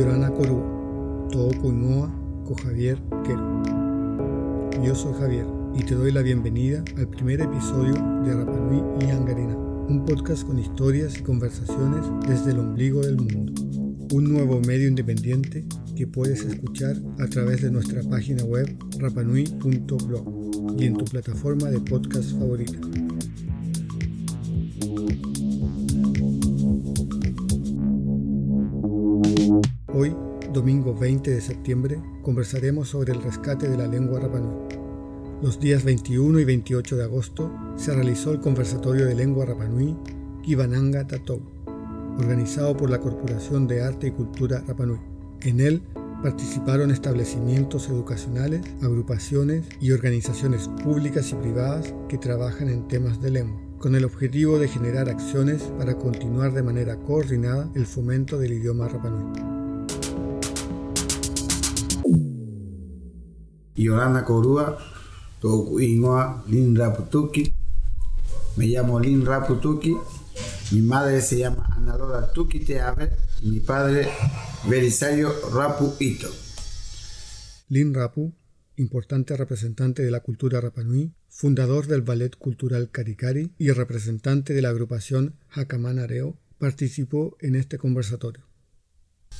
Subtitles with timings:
[0.00, 0.32] Yorana
[2.46, 3.62] con Javier Quero.
[4.82, 7.92] Yo soy Javier y te doy la bienvenida al primer episodio
[8.24, 13.52] de Rapanui y Angarina, un podcast con historias y conversaciones desde el ombligo del mundo.
[14.14, 20.86] Un nuevo medio independiente que puedes escuchar a través de nuestra página web rapanui.blog y
[20.86, 22.78] en tu plataforma de podcast favorita.
[30.60, 34.52] Domingo 20 de septiembre, conversaremos sobre el rescate de la lengua rapanui.
[35.40, 39.96] Los días 21 y 28 de agosto se realizó el conversatorio de lengua rapanui
[40.42, 41.40] Kibananga Tatou,
[42.18, 44.98] organizado por la Corporación de Arte y Cultura Rapanui.
[45.40, 45.80] En él
[46.22, 53.58] participaron establecimientos educacionales, agrupaciones y organizaciones públicas y privadas que trabajan en temas de lengua,
[53.78, 58.88] con el objetivo de generar acciones para continuar de manera coordinada el fomento del idioma
[58.88, 59.59] rapanui.
[63.82, 64.78] Yolanda Corúa,
[65.80, 67.52] Ingoa Lin Raputuki.
[68.56, 69.96] Me llamo Lin Raputuki.
[70.72, 73.10] Mi madre se llama Analora Tuki Teave
[73.42, 74.08] y mi padre
[74.68, 76.28] Belisario Rapu Ito.
[77.68, 78.32] Lin Rapu,
[78.76, 84.68] importante representante de la cultura Rapanui, fundador del Ballet Cultural Karikari y representante de la
[84.68, 88.44] agrupación Hakaman Areo, participó en este conversatorio.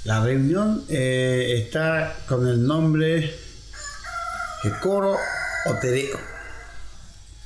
[0.04, 3.30] La reunión eh, está con el nombre
[4.64, 5.16] el coro
[5.66, 6.19] otereo.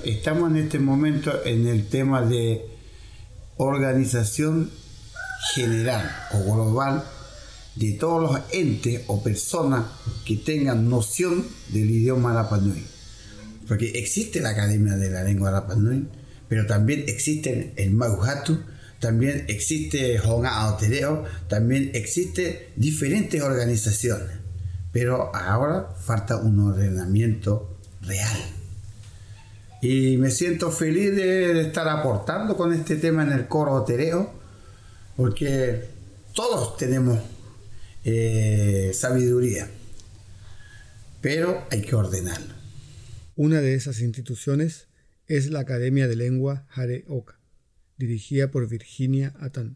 [0.03, 2.65] Estamos en este momento en el tema de
[3.57, 4.69] organización
[5.53, 7.05] general o global
[7.75, 9.85] de todos los entes o personas
[10.25, 12.83] que tengan noción del idioma Rapanui.
[13.67, 16.07] Porque existe la Academia de la Lengua Rapanui,
[16.49, 18.59] pero también existe el Maguhatu,
[18.99, 24.44] también existe Honga Aotereo, también existe diferentes organizaciones
[24.95, 28.37] pero ahora falta un ordenamiento real.
[29.81, 34.31] Y me siento feliz de, estar aportando con este tema en el coro tereo,
[35.17, 35.83] porque
[36.33, 37.19] todos tenemos
[38.05, 39.69] eh, sabiduría,
[41.19, 42.53] pero hay que ordenarlo.
[43.35, 44.87] Una de esas instituciones
[45.27, 47.37] es la Academia de Lengua Hare Oka,
[47.97, 49.75] dirigida por Virginia Atan.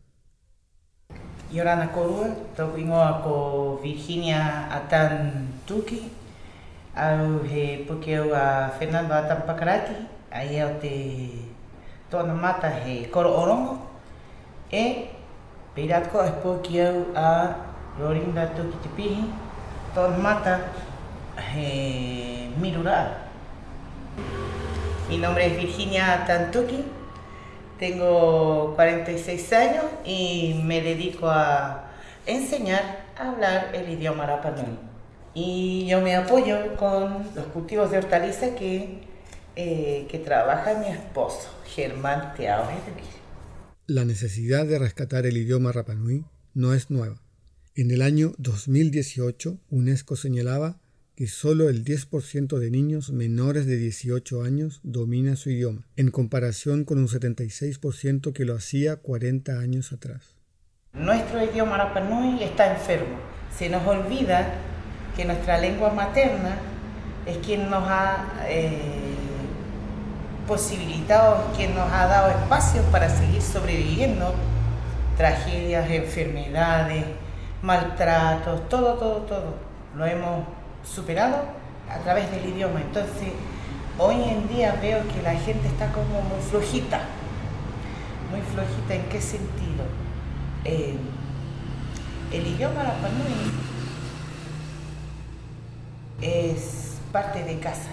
[1.49, 6.05] Yorana Korua, tau ingoa ko Virginia Atan Tuki,
[6.93, 9.97] au he puke au a Fernando Atan Pakarati,
[10.29, 10.93] ai au te
[12.11, 13.81] tōna mata he koro orongo,
[14.69, 15.09] e
[15.73, 17.55] peirat ko e puke au a
[17.97, 19.25] Lorinda Tuki Te Pihi,
[19.95, 20.69] tōna mata
[21.49, 23.25] he Mirura.
[25.09, 26.85] Mi nombre es Virginia Atan Tuki,
[27.79, 31.89] Tengo 46 años y me dedico a
[32.25, 34.77] enseñar a hablar el idioma rapanui.
[35.33, 38.99] Y yo me apoyo con los cultivos de hortaliza que,
[39.55, 42.67] eh, que trabaja mi esposo, Germán Teao
[43.87, 47.21] La necesidad de rescatar el idioma rapanui no es nueva.
[47.75, 50.81] En el año 2018, UNESCO señalaba
[51.19, 56.85] que solo el 10% de niños menores de 18 años domina su idioma, en comparación
[56.85, 60.37] con un 76% que lo hacía 40 años atrás.
[60.93, 63.17] Nuestro idioma Rapanui está enfermo.
[63.53, 64.53] Se nos olvida
[65.17, 66.55] que nuestra lengua materna
[67.25, 68.79] es quien nos ha eh,
[70.47, 74.33] posibilitado, quien nos ha dado espacio para seguir sobreviviendo.
[75.17, 77.03] Tragedias, enfermedades,
[77.61, 79.55] maltratos, todo, todo, todo.
[79.97, 81.43] Lo hemos superado
[81.89, 82.81] a través del idioma.
[82.81, 83.29] Entonces,
[83.97, 87.01] hoy en día veo que la gente está como muy flojita.
[88.31, 89.85] Muy flojita, ¿en qué sentido?
[90.65, 90.97] Eh,
[92.31, 93.51] el idioma Rapanui
[96.21, 97.89] es parte de casa.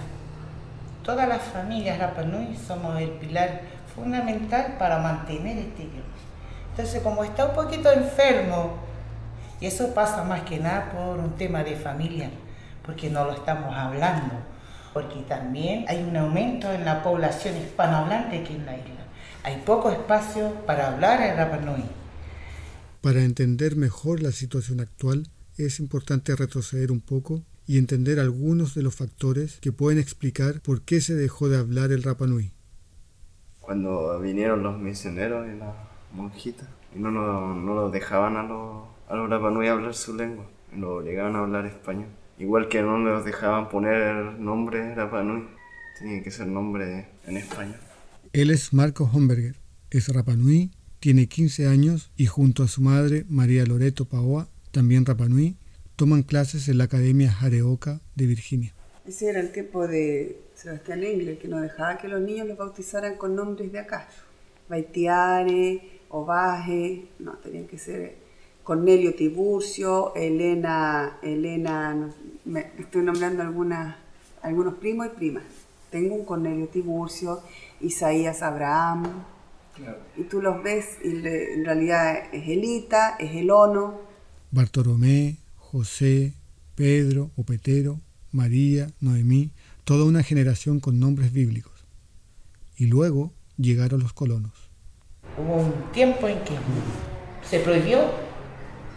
[1.03, 3.63] Todas las familias Rapanui somos el pilar
[3.95, 6.17] fundamental para mantener este idioma.
[6.71, 8.75] Entonces, como está un poquito enfermo,
[9.61, 12.29] y eso pasa más que nada por un tema de familia,
[12.87, 14.35] porque no lo estamos hablando,
[14.93, 19.07] porque también hay un aumento en la población hispanohablante aquí en la isla.
[19.43, 21.85] Hay poco espacio para hablar en Rapa Nui.
[23.03, 25.29] Para entender mejor la situación actual,
[25.59, 30.83] es importante retroceder un poco y entender algunos de los factores que pueden explicar por
[30.83, 32.53] qué se dejó de hablar el Rapa Nui.
[33.61, 35.75] Cuando vinieron los misioneros y las
[36.13, 40.15] monjitas, y no, no, no los dejaban a los, a los Rapa Nui hablar su
[40.15, 40.47] lengua,
[40.77, 42.09] lo obligaban a hablar español.
[42.39, 45.49] Igual que no nos dejaban poner nombre Rapa Nui,
[45.99, 47.81] tenía que ser nombre en español.
[48.33, 49.57] Él es Marco Homberger,
[49.91, 55.07] es Rapa Nui, tiene 15 años y junto a su madre María Loreto Paoa también
[55.07, 55.57] Rapanui,
[55.97, 58.75] toman clases en la Academia Jareoka de Virginia.
[59.07, 63.17] Ese era el tiempo de Sebastián Engler, que no dejaba que los niños los bautizaran
[63.17, 64.09] con nombres de acá.
[64.69, 68.17] Baitiare, Ovaje, no, tenían que ser
[68.67, 72.11] Cornelio Tiburcio, Elena, Elena,
[72.45, 73.95] me estoy nombrando algunas,
[74.43, 75.45] algunos primos y primas.
[75.89, 77.43] Tengo un Cornelio Tiburcio,
[77.81, 79.05] Isaías Abraham,
[80.17, 84.01] y tú los ves y en realidad es Elita, es Elono.
[84.51, 86.33] Bartolomé, José,
[86.75, 88.01] Pedro o Petero,
[88.33, 89.53] María, Noemí,
[89.85, 91.85] toda una generación con nombres bíblicos.
[92.77, 94.55] Y luego llegaron los colonos.
[95.39, 96.55] Hubo un tiempo en que
[97.49, 98.26] se prohibió,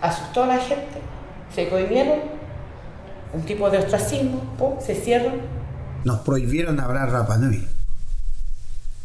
[0.01, 1.01] asustó a la gente,
[1.53, 2.19] se cohibieron,
[3.33, 5.41] un tipo de ostracismo, se cierran.
[6.03, 7.67] Nos prohibieron hablar Rapanui.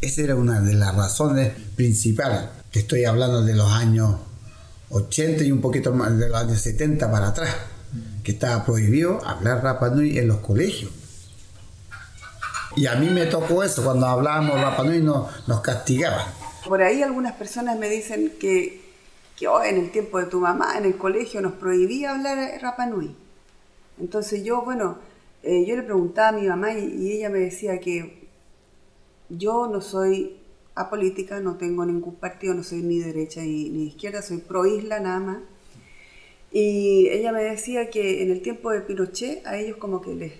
[0.01, 2.41] Esa era una de las razones principales.
[2.71, 4.15] que estoy hablando de los años
[4.89, 7.55] 80 y un poquito más de los años 70 para atrás,
[8.23, 10.91] que estaba prohibido hablar Rapanui en los colegios.
[12.75, 16.25] Y a mí me tocó eso, cuando hablábamos Rapanui no, nos castigaban.
[16.67, 18.84] Por ahí algunas personas me dicen que,
[19.37, 23.15] que oh, en el tiempo de tu mamá, en el colegio, nos prohibía hablar Rapanui.
[23.99, 24.97] Entonces yo, bueno,
[25.43, 28.27] eh, yo le preguntaba a mi mamá y, ella me decía que
[29.29, 30.37] yo no soy
[30.75, 34.99] apolítica, no tengo ningún partido, no soy ni derecha ni, ni izquierda, soy pro isla
[34.99, 35.37] nada más.
[36.51, 40.33] Y ella me decía que en el tiempo de Pinochet a ellos como que les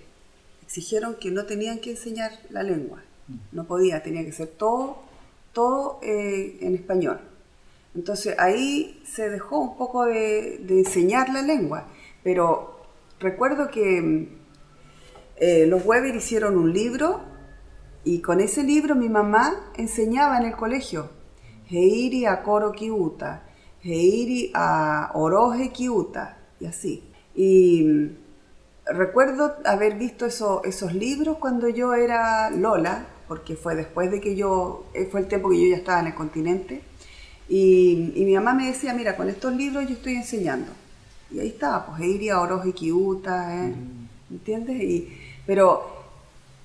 [0.64, 3.04] exigieron que no tenían que enseñar la lengua,
[3.52, 5.06] no podía, tenía que ser todo
[5.56, 7.20] todo eh, en español.
[7.96, 11.88] Entonces ahí se dejó un poco de, enseñar la lengua,
[12.24, 12.82] pero
[13.20, 14.30] recuerdo que
[15.38, 17.22] eh, los Weber hicieron un libro
[18.04, 21.10] y con ese libro mi mamá enseñaba en el colegio.
[21.70, 23.44] Heiri a Coro Kiuta,
[23.82, 27.04] Heiri a Oroje Kiuta, y así.
[27.34, 28.12] Y
[28.86, 34.86] recuerdo haber visto esos libros cuando yo era Lola, porque fue después de que yo,
[34.94, 36.84] eh, fue el tiempo que yo ya estaba en el continente,
[37.48, 40.72] y, mi mamá me decía, mira, con estos libros yo estoy enseñando.
[41.32, 43.74] Y ahí estaba, pues iría Oroz y Kiuta, ¿eh?
[44.32, 44.82] ¿entiendes?
[44.82, 45.96] Y, pero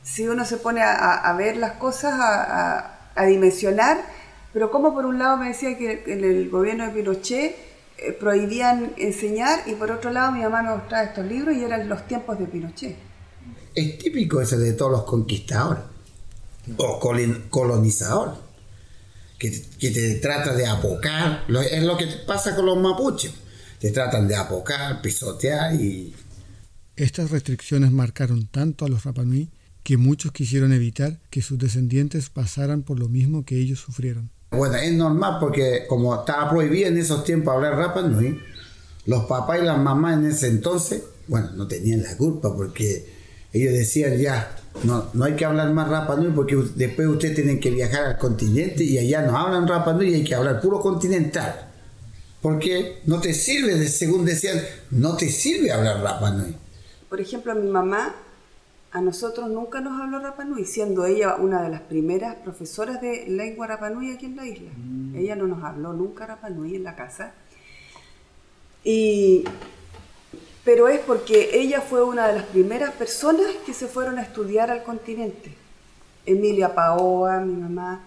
[0.02, 2.96] si uno se pone a, ver las cosas, a,
[3.26, 4.02] dimensionar,
[4.52, 7.54] pero como por un lado me decía que en el gobierno de Pinochet
[7.98, 11.86] eh, prohibían enseñar y por otro lado mi mamá me mostraba estos libros y eran
[11.86, 12.96] los tiempos de Pinochet.
[13.74, 15.84] Es típico ese de todos los conquistadores
[16.76, 16.98] o
[17.50, 18.36] colonizador,
[19.40, 23.32] que, te trata de apocar, es lo que pasa con los mapuches,
[23.80, 26.14] te tratan de apocar, pisotear y...
[26.94, 29.48] Estas restricciones marcaron tanto a los Rapanui
[29.82, 34.30] que muchos quisieron evitar que sus descendientes pasaran por lo mismo que ellos sufrieron.
[34.50, 38.38] Bueno, es normal porque como estaba prohibido en esos tiempos hablar Rapanui,
[39.06, 43.10] los papás y las mamás en ese entonces, bueno, no tenían la culpa porque
[43.54, 44.54] ellos decían ya,
[44.84, 48.18] no, no hay que hablar más Rapa Nui porque después ustedes tienen que viajar al
[48.18, 51.66] continente y allá no hablan Rapa Nui y hay que hablar puro continental.
[52.40, 54.58] Porque no te sirve, según decían,
[54.90, 56.56] no te sirve hablar Rapa Nui.
[57.08, 58.14] Por ejemplo, mi mamá
[58.92, 63.26] a nosotros nunca nos habló Rapa Nui, siendo ella una de las primeras profesoras de
[63.28, 64.70] lengua Rapa Nui aquí en la isla.
[64.76, 65.16] Mm.
[65.16, 67.34] Ella no nos habló nunca Rapa Nui en la casa.
[68.82, 69.44] Y
[70.70, 74.70] pero es porque ella fue una de las primeras personas que se fueron a estudiar
[74.70, 75.52] al continente.
[76.24, 78.04] Emilia Paoa, mi mamá,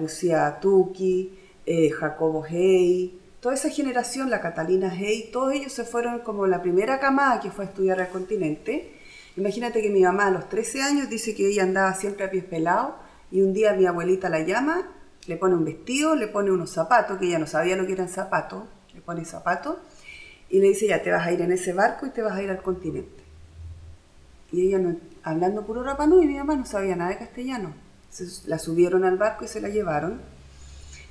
[0.00, 6.20] Lucía Tuki, eh, Jacobo Hey, toda esa generación, la Catalina Hey, todos ellos se fueron
[6.20, 8.90] como la primera camada que fue a estudiar al continente.
[9.36, 12.44] Imagínate que mi mamá a los 13 años dice que ella andaba siempre a pies
[12.44, 12.94] pelados
[13.30, 14.88] y un día mi abuelita la llama,
[15.26, 18.08] le pone un vestido, le pone unos zapatos, que ella no sabía lo que eran
[18.08, 19.76] zapatos, le pone zapatos
[20.50, 22.42] y le dice, ya te vas a ir en ese barco y te vas a
[22.42, 23.22] ir al continente.
[24.50, 27.74] Y ella, no, hablando puro rapanú, y mi mamá no sabía nada de castellano.
[28.46, 30.20] la subieron al barco y se la llevaron.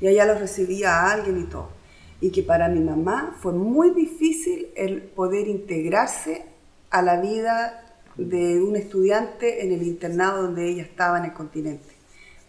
[0.02, 1.70] Y allá los recibía a alguien y todo.
[2.20, 6.46] Y que para mi mamá fue muy difícil el poder integrarse
[6.90, 7.84] a la vida
[8.16, 11.94] de un estudiante en el internado donde ella estaba en el continente,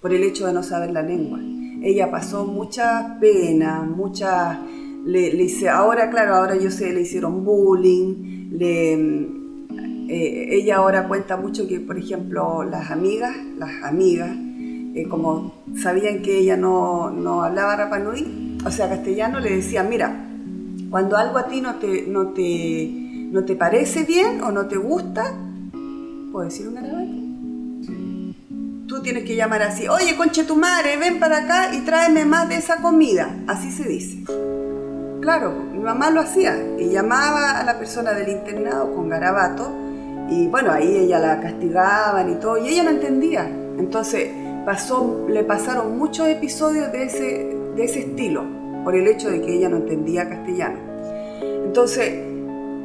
[0.00, 1.38] por el hecho de no saber la lengua.
[1.82, 4.62] Ella pasó mucha pena, mucha
[5.08, 8.92] le, hice, ahora claro, ahora yo sé, le hicieron bullying, le,
[10.08, 14.30] eh, ella ahora cuenta mucho que, por ejemplo, las amigas, las amigas,
[14.94, 20.26] eh, como sabían que ella no, no hablaba rapanui, o sea, castellano, le decían, mira,
[20.90, 22.90] cuando algo a ti no te, no te,
[23.30, 25.34] no te parece bien o no te gusta,
[26.32, 27.28] ¿puedo decir un garabato?
[28.86, 32.48] Tú tienes que llamar así, oye, conche tu madre, ven para acá y tráeme más
[32.48, 33.36] de esa comida.
[33.46, 34.24] Así se dice.
[35.20, 39.70] Claro, mi mamá lo hacía y llamaba a la persona del internado con garabato
[40.28, 43.48] y bueno, ahí ella la castigaban y todo y ella no entendía.
[43.78, 44.30] Entonces
[44.64, 48.44] pasó, le pasaron muchos episodios de ese, de ese estilo
[48.84, 50.78] por el hecho de que ella no entendía castellano.
[51.64, 52.14] Entonces,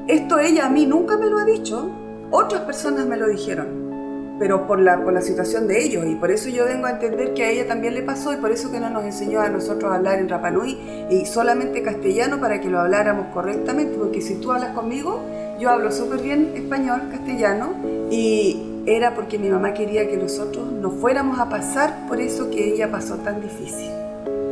[0.08, 1.90] esto ella a mí nunca me lo ha dicho,
[2.32, 3.83] otras personas me lo dijeron
[4.44, 6.06] pero por la, por la situación de ellos.
[6.06, 8.52] Y por eso yo vengo a entender que a ella también le pasó y por
[8.52, 12.60] eso que no nos enseñó a nosotros a hablar en Rapanui y solamente castellano para
[12.60, 15.22] que lo habláramos correctamente, porque si tú hablas conmigo,
[15.60, 17.72] yo hablo súper bien español, castellano,
[18.12, 22.74] y era porque mi mamá quería que nosotros no fuéramos a pasar por eso que
[22.74, 23.92] ella pasó tan difícil.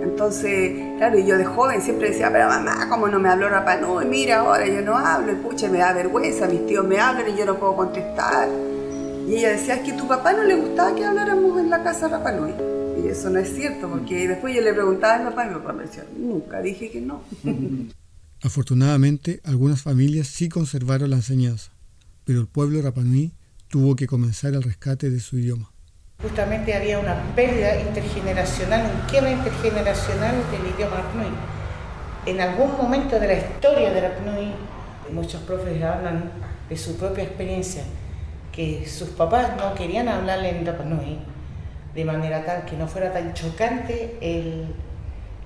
[0.03, 4.05] Entonces, claro, y yo de joven siempre decía, pero mamá, ¿cómo no me habló Rapanui?
[4.05, 7.45] Mira, ahora yo no hablo, y me da vergüenza, mis tíos me hablan y yo
[7.45, 8.47] no puedo contestar.
[9.31, 11.81] Y ella decía, es que a tu papá no le gustaba que habláramos en la
[11.81, 12.53] casa Rapanui.
[13.01, 15.55] Y eso no es cierto, porque después yo le preguntaba a mi papá y mi
[15.55, 17.23] papá me decía, nunca dije que no.
[18.43, 21.71] Afortunadamente, algunas familias sí conservaron la enseñanza,
[22.25, 23.31] pero el pueblo Rapanui
[23.69, 25.71] tuvo que comenzar el rescate de su idioma.
[26.21, 31.31] Justamente había una pérdida intergeneracional, un quiebre intergeneracional del idioma Rapanui.
[32.25, 34.51] En algún momento de la historia de Rapanui,
[35.13, 36.29] muchos profes hablan
[36.67, 37.85] de su propia experiencia
[38.51, 41.19] que sus papás no querían hablarle en Rapanui
[41.95, 44.17] de manera tal que no fuera tan chocante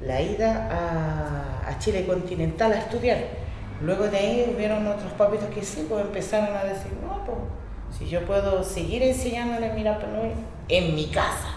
[0.01, 3.17] la ida a, Chile continental a estudiar.
[3.81, 7.37] Luego de ahí hubieron otros papitos que sí, pues empezaron a decir, no, pues
[7.97, 10.31] si yo puedo seguir enseñándole mi Rapanui
[10.69, 11.49] en mi casa.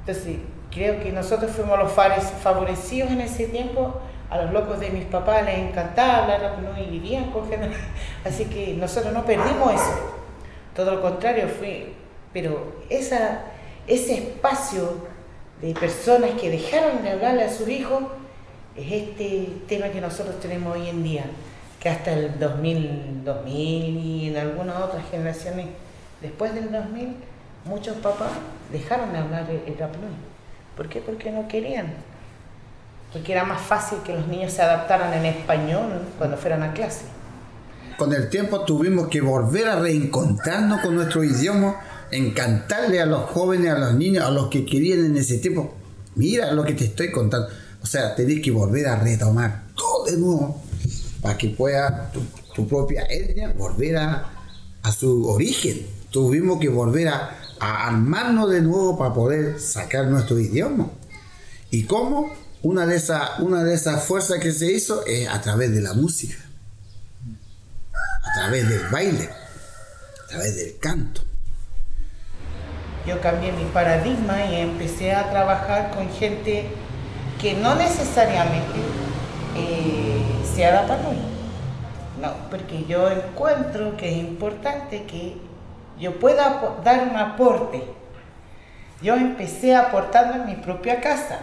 [0.00, 0.38] Entonces,
[0.72, 5.44] creo que nosotros fuimos los favorecidos en ese tiempo a los locos de mis papás
[5.44, 7.44] les encantaba hablar Rapanui y vivían con
[8.24, 10.16] Así que nosotros no perdimos eso.
[10.76, 11.94] Todo lo contrario, fue,
[12.34, 13.40] pero ese
[13.86, 15.08] espacio
[15.62, 18.04] de personas que dejaron de hablarle a sus hijos
[18.76, 21.24] es este tema que nosotros tenemos hoy en día,
[21.80, 25.68] que hasta el 2000, 2000 y en algunas otras generaciones
[26.20, 27.16] después del 2000,
[27.64, 28.32] muchos papás
[28.70, 30.10] dejaron de hablar el Rapanui.
[30.76, 31.00] ¿Por qué?
[31.00, 31.94] Porque no querían.
[33.14, 37.15] Porque era más fácil que los niños se adaptaran en español cuando fueran a clase
[37.96, 43.72] con el tiempo tuvimos que volver a reencontrarnos con nuestro idioma, encantarle a los jóvenes,
[43.72, 45.74] a los niños, a los que querían en ese tiempo.
[46.14, 47.48] Mira lo que te estoy contando.
[47.82, 50.62] O sea, tenés que volver a retomar todo de nuevo
[51.22, 52.10] para que pueda
[52.54, 54.32] tu, propia etnia volver a,
[54.96, 55.86] su origen.
[56.10, 60.90] Tuvimos que volver a, a armarnos de nuevo para poder sacar nuestro idioma.
[61.70, 62.32] ¿Y cómo?
[62.62, 65.92] Una de, esas, una de esas fuerzas que se hizo es a través de la
[65.92, 66.45] música
[68.26, 69.28] a través del baile,
[70.24, 71.22] a través del canto.
[73.06, 76.66] Yo cambié mi paradigma y empecé a trabajar con gente
[77.40, 78.80] que no necesariamente
[79.56, 80.22] eh,
[80.54, 81.18] sea Rapanui.
[82.20, 85.36] No, porque yo encuentro que es importante que
[86.00, 87.82] yo pueda dar un aporte.
[89.02, 91.40] Yo empecé aportando en mi propia casa.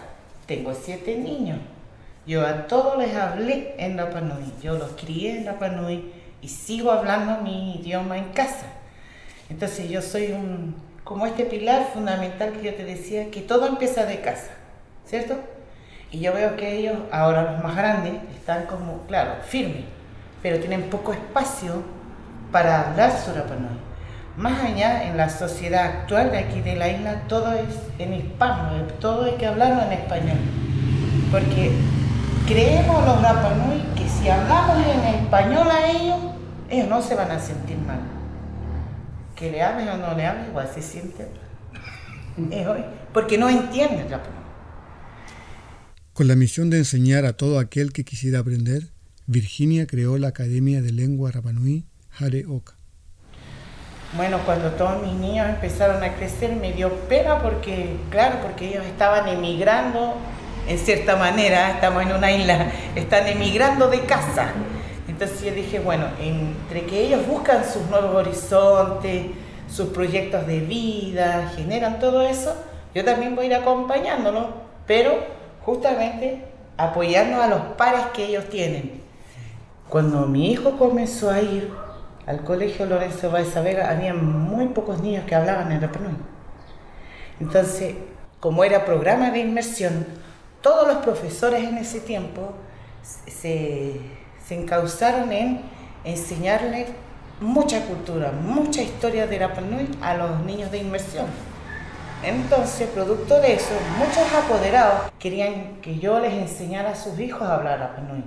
[0.48, 1.60] Tengo siete niños.
[2.26, 4.52] Yo a todos les hablé en Rapanui.
[4.62, 6.12] Yo los crié en Rapanui
[6.44, 8.66] y sigo hablando mi idioma en casa.
[9.50, 14.06] Entonces yo soy un, como este pilar fundamental que yo te decía, que todo empieza
[14.06, 14.52] de casa,
[15.06, 15.36] ¿cierto?
[16.12, 19.86] Y yo veo que ellos, ahora los más grandes, están como, claro, firmes,
[20.42, 21.82] pero tienen poco espacio
[22.52, 23.80] para hablar Surapanui.
[24.36, 28.84] Más allá, en la sociedad actual de aquí de la isla, todo es en hispano,
[29.00, 30.38] todo hay que hablarlo en español.
[31.32, 31.72] Porque
[32.48, 36.33] creemos los Rapanui que si hablamos en español a ellos,
[36.74, 38.00] ellos no se van a sentir mal.
[39.36, 41.28] Que le amen o no le amen, igual se sienten
[43.14, 44.44] porque no entienden Rapanui.
[46.14, 48.90] Con la misión de enseñar a todo aquel que quisiera aprender,
[49.26, 51.86] Virginia creó la Academia de Lengua Rapanui
[52.20, 52.74] Hare Oka.
[54.16, 58.86] Bueno, cuando todos mis niños empezaron a crecer me dio pena porque, claro, porque ellos
[58.86, 60.18] estaban emigrando,
[60.68, 64.54] en cierta manera, estamos en una isla, están emigrando de casa.
[65.14, 69.28] Entonces yo dije, bueno, entre que ellos buscan sus nuevos horizontes,
[69.70, 72.56] sus proyectos de vida, generan todo eso,
[72.96, 74.48] yo también voy a ir acompañándolos,
[74.88, 75.14] pero
[75.64, 76.46] justamente
[76.78, 79.04] apoyando a los pares que ellos tienen.
[79.88, 81.72] Cuando mi hijo comenzó a ir
[82.26, 86.16] al colegio Lorenzo Baeza Vega, había muy pocos niños que hablaban en Rapanui.
[87.40, 87.94] Entonces,
[88.40, 90.08] como era programa de inmersión,
[90.62, 92.54] todos los profesores en ese tiempo
[93.04, 95.62] se se encauzaron en
[96.04, 96.88] enseñarle
[97.40, 101.26] mucha cultura, mucha historia de Rapanui a los niños de inmersión.
[102.24, 107.56] Entonces, producto de eso, muchos apoderados querían que yo les enseñara a sus hijos a
[107.56, 108.24] hablar Rapa Nui.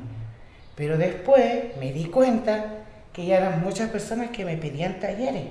[0.74, 5.44] Pero después me di cuenta que ya eran muchas personas que me pedían talleres.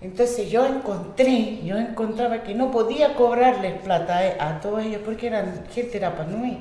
[0.00, 5.64] Entonces yo encontré, yo encontraba que no podía cobrarles plata a todos ellos porque eran
[5.72, 6.60] gente Rapa Nui.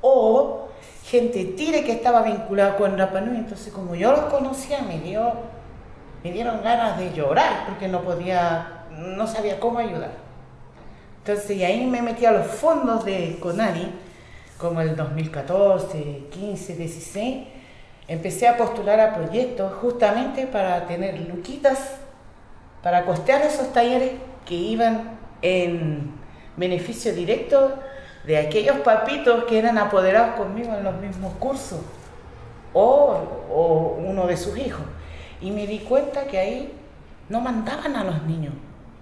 [0.00, 0.68] O
[1.04, 3.36] gente tire que estaba vinculada con Rapa Nui.
[3.36, 5.32] Entonces como yo los conocía, me, dio,
[6.22, 10.24] me dieron ganas de llorar porque no podía, no sabía cómo ayudar.
[11.18, 13.90] Entonces, y ahí me metí a los fondos de Conani,
[14.58, 17.46] como el 2014, 15, 16.
[18.06, 21.96] Empecé a postular a proyectos justamente para tener luquitas,
[22.82, 24.10] para costear esos talleres
[24.44, 26.12] que iban en
[26.58, 27.74] beneficio directo
[28.26, 31.80] de aquellos papitos que eran apoderados conmigo en los mismos cursos
[32.72, 33.16] o,
[33.50, 34.84] o uno de sus hijos.
[35.40, 36.72] Y me di cuenta que ahí
[37.28, 38.54] no mandaban a los niños,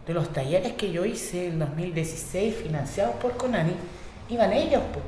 [0.06, 3.74] de los talleres que yo hice en 2016 financiados por Conani,
[4.28, 5.04] iban ellos, pues.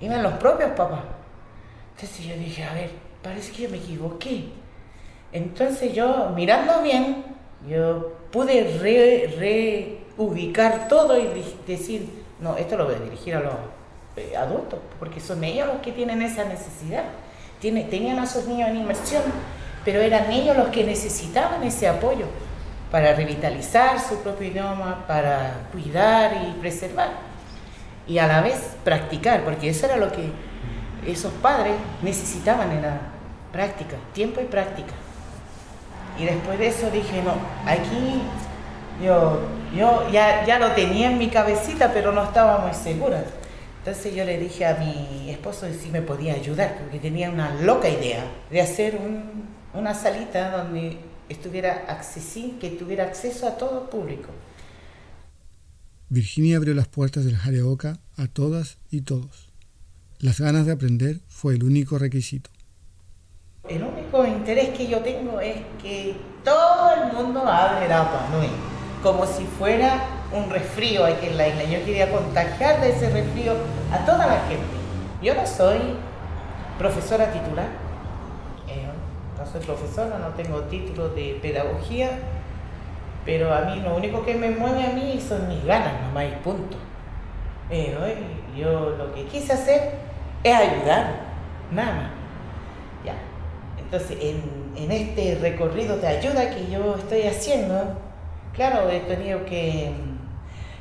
[0.00, 1.02] iban los propios papás.
[1.94, 2.90] Entonces yo dije, a ver,
[3.22, 4.44] parece que yo me equivoqué.
[5.32, 7.24] Entonces yo, mirando bien,
[7.68, 11.28] yo pude reubicar todo y
[11.66, 13.54] decir, no, esto lo voy a dirigir a los
[14.16, 17.04] eh, adultos, porque son ellos los que tienen esa necesidad.
[17.60, 19.22] Tiene, tenían a sus niños en inmersión,
[19.84, 22.26] pero eran ellos los que necesitaban ese apoyo
[22.90, 27.10] para revitalizar su propio idioma, para cuidar y preservar.
[28.06, 30.30] Y a la vez practicar, porque eso era lo que
[31.06, 33.00] esos padres necesitaban, era
[33.52, 34.94] práctica, tiempo y práctica.
[36.18, 37.34] Y después de eso dije, no,
[37.70, 38.22] aquí
[39.02, 39.40] yo,
[39.76, 43.24] yo ya, ya lo tenía en mi cabecita, pero no estaba muy segura.
[43.78, 47.88] Entonces yo le dije a mi esposo si me podía ayudar, porque tenía una loca
[47.88, 48.98] idea de hacer
[49.72, 54.28] una salita donde estuviera accesible, que tuviera acceso a todo público.
[56.10, 59.48] Virginia abrió las puertas del Jareoka a todas y todos.
[60.20, 62.50] Las ganas de aprender fue el único requisito.
[63.68, 68.48] El único interés que yo tengo es que todo el mundo hable Rapa Nui,
[69.02, 71.64] como si fuera un resfrío aquí en la isla.
[71.64, 73.54] Yo quería contagiar de ese resfrío
[73.92, 74.66] a toda la gente.
[75.22, 75.78] Yo no soy
[76.78, 77.68] profesora titular,
[79.38, 82.10] no soy profesora, no tengo título de pedagogía,
[83.24, 86.42] pero a mí lo único que me mueve a mí son mis ganas nomás y
[86.42, 86.76] punto.
[87.68, 88.00] Pero
[88.56, 89.92] yo lo que quise hacer
[90.42, 91.20] es ayudar,
[91.70, 92.10] nada más.
[93.04, 93.14] Ya.
[93.78, 97.96] Entonces, en, este recorrido de ayuda que yo estoy haciendo,
[98.58, 99.92] claro, he tenido que,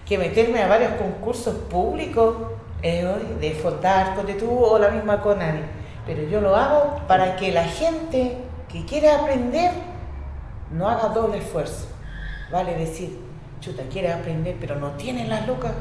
[0.03, 2.35] que meterme a varios concursos públicos
[2.81, 3.07] eh,
[3.39, 5.61] de Fondar, Conde tú o la misma Conani.
[6.07, 9.71] Pero yo lo hago para que la gente que quiere aprender,
[10.71, 11.87] no haga doble esfuerzo.
[12.51, 13.19] Vale decir,
[13.59, 15.73] chuta, quiere aprender, pero no tiene las lucas.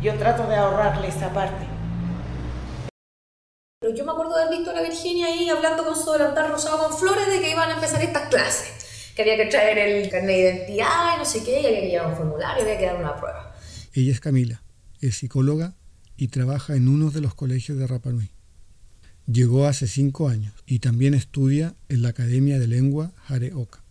[0.00, 1.66] Yo trato de ahorrarle esa parte.
[3.80, 6.50] Pero yo me acuerdo de haber visto a la Virginia ahí hablando con su delantal
[6.52, 8.79] rosado con flores de que iban a empezar estas clases.
[9.20, 11.88] Que había que traer el carnet de identidad y no sé qué, y había que
[11.88, 13.54] llevar un formulario, había que dar una prueba.
[13.92, 14.62] Ella es Camila,
[15.02, 15.74] es psicóloga
[16.16, 18.30] y trabaja en uno de los colegios de Rapanui.
[19.30, 23.84] Llegó hace cinco años y también estudia en la Academia de Lengua Jareoka.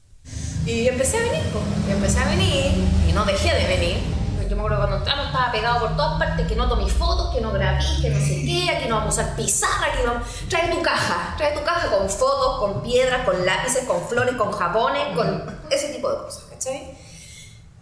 [0.65, 1.63] Y empecé a venir, pues.
[1.88, 2.72] Y empecé a venir
[3.08, 4.19] y no dejé de venir.
[4.50, 7.40] Yo me acuerdo cuando entramos estaba pegado por todas partes, que no tomé fotos, que
[7.40, 10.24] no grabé, que no sé qué, aquí no vamos a usar pizarra, que no...
[10.50, 14.52] Trae tu caja, trae tu caja con fotos, con piedras, con lápices, con flores, con
[14.52, 16.98] jabones, con ese tipo de cosas, ¿cachai?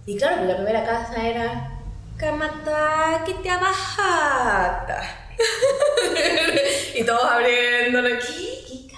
[0.06, 1.72] Y claro, la primera casa era...
[2.18, 5.04] Kamata, que te abajata
[6.96, 8.10] y todos abriéndolo.
[8.20, 8.90] ¿Qué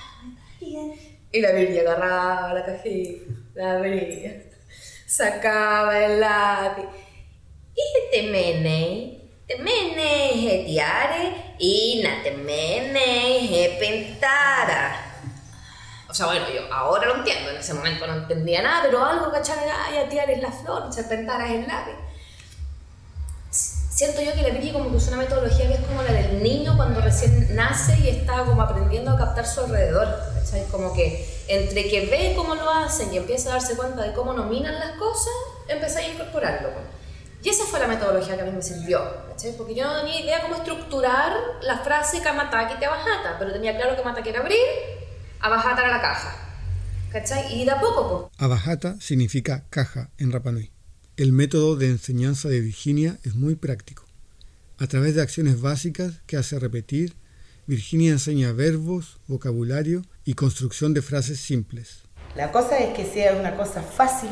[1.32, 4.42] Y la Virgen agarraba la cajita, la abría,
[5.06, 6.86] sacaba el lápiz.
[7.80, 15.06] Y te mene, te mene, tiare, y na te mene, pentara.
[16.10, 19.32] O sea, bueno, yo ahora lo entiendo, en ese momento no entendía nada, pero algo,
[19.32, 19.58] ¿cachai?
[19.60, 22.10] Ay, tiare es la flor, se pentara es el lápiz
[24.00, 26.42] siento yo que la Piri como que usa una metodología que es como la del
[26.42, 30.08] niño cuando recién nace y está como aprendiendo a captar su alrededor.
[30.36, 30.64] ¿cachai?
[30.72, 34.32] Como que entre que ve cómo lo hacen y empieza a darse cuenta de cómo
[34.32, 35.34] nominan las cosas,
[35.68, 36.70] empieza a incorporarlo.
[37.42, 39.56] Y esa fue la metodología que a mí me sirvió, ¿cachai?
[39.58, 43.96] porque yo no tenía idea cómo estructurar la frase kamataki te abajata, pero tenía claro
[43.96, 44.58] que mataki era abrir,
[45.40, 46.36] abajata era la caja.
[47.12, 47.60] ¿Cachai?
[47.60, 48.44] Y de a poco, pues.
[48.44, 50.72] Abajata significa caja en Rapanui.
[51.18, 54.04] El método de enseñanza de Virginia es muy práctico.
[54.78, 57.16] A través de acciones básicas que hace repetir,
[57.68, 62.04] Virginia enseña verbos, vocabulario y construcción de frases simples.
[62.36, 64.30] La cosa es que sea una cosa fácil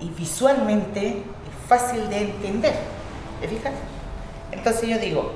[0.00, 1.22] y visualmente
[1.68, 2.74] fácil de entender.
[3.40, 3.72] ¿Te fijas?
[4.52, 5.32] Entonces yo digo,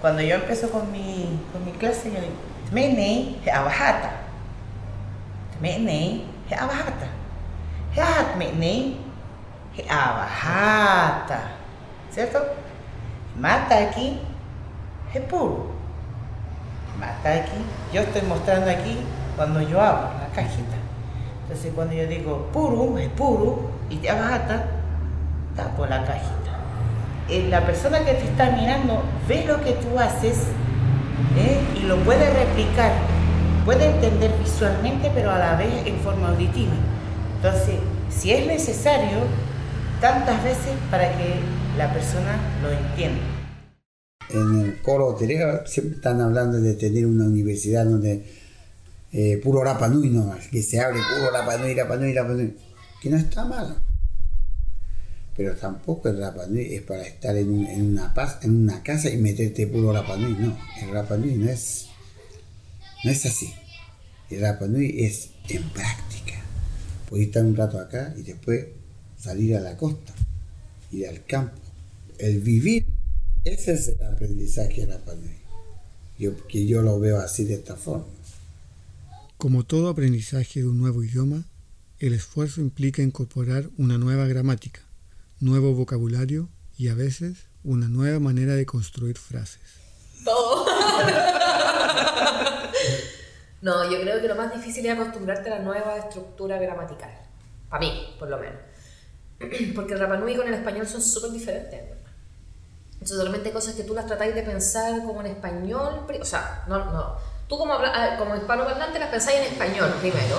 [0.00, 2.32] cuando yo empiezo con mi, con mi clase, yo digo,
[2.70, 4.10] Tmene he abajata.
[5.58, 7.06] Tmene he abajata.
[7.94, 8.96] Heat mene
[9.76, 11.52] he abajata.
[12.10, 12.40] ¿Cierto?
[13.38, 14.20] Mata aquí
[15.12, 15.66] es puro.
[16.98, 17.58] Mata aquí.
[17.92, 18.98] Yo estoy mostrando aquí
[19.36, 20.76] cuando yo abro la cajita.
[21.42, 24.66] Entonces cuando yo digo puro, es puro, y te abajata,
[25.56, 26.44] tapo la cajita.
[27.28, 30.36] Eh, la persona que te está mirando ve lo que tú haces
[31.36, 31.58] ¿eh?
[31.76, 32.92] y lo puede replicar,
[33.64, 36.74] puede entender visualmente, pero a la vez en forma auditiva.
[37.36, 37.76] Entonces,
[38.10, 39.18] si es necesario,
[40.00, 41.36] tantas veces para que
[41.78, 43.22] la persona lo entienda.
[44.30, 48.24] En el coro hotelero siempre están hablando de tener una universidad donde
[49.12, 52.56] eh, puro Rapanui nomás, que se abre puro Rapanui, Rapanui, Rapanui,
[53.00, 53.83] que no está mal.
[55.36, 59.66] Pero tampoco el Rapanui es para estar en, una paz, en una casa y meterte
[59.66, 60.56] puro Rapanui, no.
[60.80, 61.86] El Rapanui no es,
[63.02, 63.52] no es así.
[64.30, 66.40] El Rapanui es en práctica.
[67.08, 68.66] Puedes estar un rato acá y después
[69.18, 70.14] salir a la costa,
[70.92, 71.60] ir al campo.
[72.18, 72.86] El vivir,
[73.44, 75.44] ese es el aprendizaje de Rapanui.
[76.16, 78.06] Yo, que yo lo veo así de esta forma.
[79.36, 81.44] Como todo aprendizaje de un nuevo idioma,
[81.98, 84.80] el esfuerzo implica incorporar una nueva gramática,
[85.40, 89.62] nuevo vocabulario y a veces una nueva manera de construir frases.
[90.24, 90.66] Todo.
[93.62, 97.10] no, yo creo que lo más difícil es acostumbrarte a la nueva estructura gramatical.
[97.68, 98.60] Para mí, por lo menos.
[99.74, 101.80] Porque el Rapanui con el español son súper diferentes.
[102.92, 106.06] Entonces, solamente cosas que tú las tratáis de pensar como en español.
[106.20, 107.16] O sea, no, no.
[107.48, 110.38] Tú como, ah, como hispanoparlante las pensáis en español primero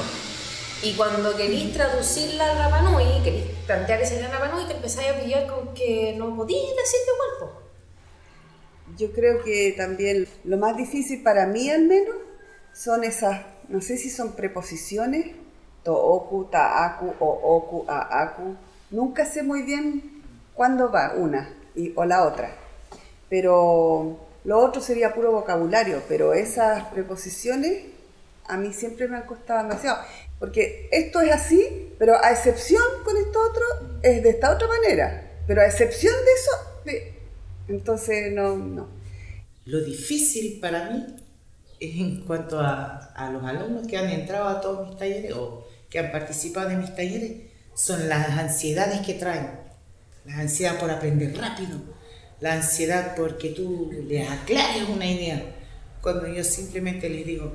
[0.83, 5.47] y cuando querís traducirla al Rapanui, querís plantear ese gran Rapanui, te empezáis a pillar
[5.47, 7.61] con que no podías decirte cuerpo.
[8.97, 12.15] Yo creo que también lo más difícil para mí al menos
[12.73, 15.35] son esas, no sé si son preposiciones,
[15.83, 18.55] tooku, taaku, ooku, aaku.
[18.91, 20.21] Nunca sé muy bien
[20.53, 22.55] cuándo va una y, o la otra.
[23.29, 27.85] Pero lo otro sería puro vocabulario, pero esas preposiciones
[28.47, 30.03] a mí siempre me han costado demasiado.
[30.39, 33.63] Porque esto es así, pero a excepción con esto otro,
[34.03, 35.31] es de esta otra manera.
[35.47, 37.11] Pero a excepción de eso,
[37.67, 38.89] entonces no, no.
[39.65, 41.05] Lo difícil para mí
[41.79, 45.67] es en cuanto a, a los alumnos que han entrado a todos mis talleres o
[45.89, 47.31] que han participado en mis talleres,
[47.73, 49.65] son las ansiedades que traen.
[50.25, 51.79] La ansiedad por aprender rápido,
[52.39, 55.41] la ansiedad porque tú les aclares una idea.
[56.01, 57.53] Cuando yo simplemente les digo,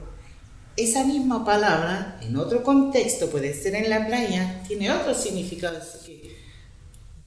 [0.76, 5.78] esa misma palabra en otro contexto, puede ser en la playa, tiene otro significado.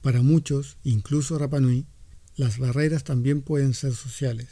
[0.02, 1.86] Para muchos, incluso Rapanui,
[2.36, 4.48] las barreras también pueden ser sociales,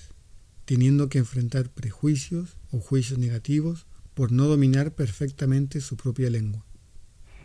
[0.64, 6.64] teniendo que enfrentar prejuicios o juicios negativos por no dominar perfectamente su propia lengua.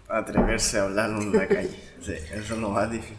[0.08, 3.18] Atreverse a hablar en la calle, sí, eso es lo más difícil.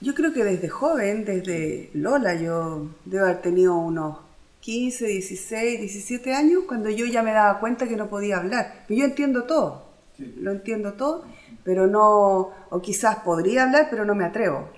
[0.00, 4.18] Yo creo que desde joven, desde Lola, yo debo haber tenido unos
[4.64, 8.84] 15, 16, 17 años, cuando yo ya me daba cuenta que no podía hablar.
[8.88, 11.26] Pero yo entiendo todo, lo entiendo todo,
[11.64, 14.70] pero no, o quizás podría hablar, pero no me atrevo.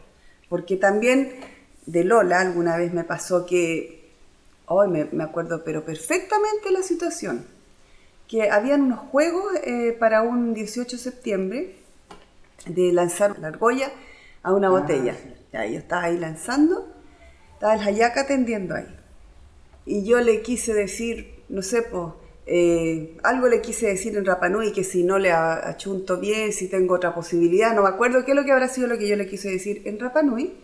[0.49, 1.37] Porque también
[1.87, 4.11] de Lola alguna vez me pasó que,
[4.66, 7.46] hoy me, acuerdo, pero perfectamente la situación,
[8.27, 11.77] que habían unos juegos eh, para un 18 de septiembre
[12.66, 13.92] de lanzar la argolla
[14.42, 15.14] a una ah, botella.
[15.53, 16.92] Ya, yo estaba ahí lanzando,
[17.53, 18.95] estaba el hayaca atendiendo ahí
[19.87, 22.12] y yo le quise decir, no sé, pues,
[23.22, 27.14] algo le quise decir en Rapanui que si no le achunto bien, si tengo otra
[27.14, 29.51] posibilidad, no me acuerdo qué es lo que habrá sido lo que yo le quise
[29.51, 30.55] decir en Rapanui.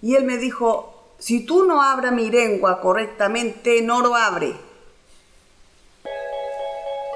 [0.00, 4.52] Y él me dijo, si tú no abras mi lengua correctamente, no lo abre.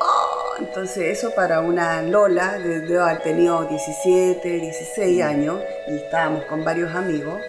[0.00, 6.64] Oh, entonces eso para una Lola, de haber tenido 17, 16 años, y estábamos con
[6.64, 7.40] varios amigos,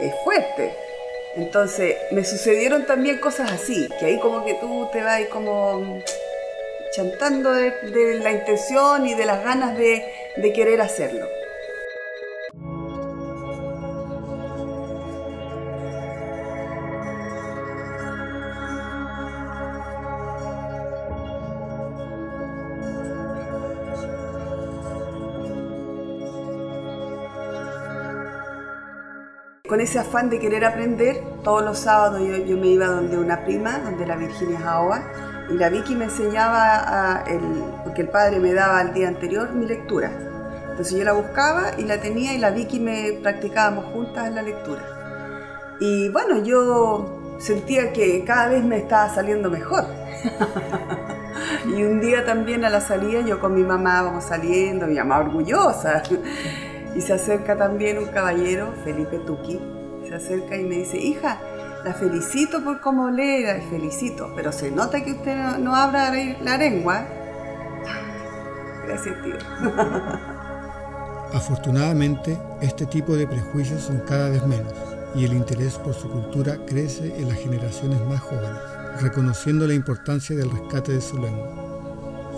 [0.00, 0.76] es fuerte.
[1.36, 6.02] Entonces, me sucedieron también cosas así, que ahí como que tú te vas como
[6.92, 11.26] chantando de, la intención y de las ganas de querer hacerlo.
[29.72, 33.78] Con ese afán de querer aprender, todos los sábados yo, me iba donde una prima,
[33.78, 35.02] donde la Virginia Jaoa,
[35.48, 37.24] y la Vicky me enseñaba,
[37.82, 40.10] porque el padre me daba al día anterior mi lectura.
[40.68, 44.42] Entonces yo la buscaba y la tenía y la Vicky me practicábamos juntas en la
[44.42, 44.82] lectura.
[45.80, 49.86] Y bueno, yo sentía que cada vez me estaba saliendo mejor.
[51.74, 55.20] y un día también a la salida yo con mi mamá vamos saliendo, mi mamá
[55.20, 56.02] orgullosa.
[56.94, 59.60] Y se acerca también un caballero, Felipe Tuqui,
[60.06, 61.40] se acerca y me dice, hija,
[61.84, 66.12] la felicito por cómo lee, la felicito, pero se nota que usted no, no habla
[66.42, 67.06] la lengua.
[68.86, 69.36] Gracias, tío.
[71.34, 74.74] Afortunadamente, este tipo de prejuicios son cada vez menos
[75.14, 78.60] y el interés por su cultura crece en las generaciones más jóvenes,
[79.00, 81.48] reconociendo la importancia del rescate de su lengua.